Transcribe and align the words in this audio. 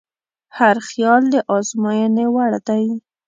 هر 0.57 0.75
خیال 0.89 1.23
د 1.33 1.35
ازموینې 1.55 2.25
وړ 2.33 2.51
دی. 2.67 2.85